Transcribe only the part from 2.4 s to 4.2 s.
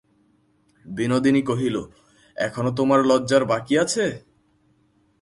এখনো তোমার লজ্জার বাকি আছে?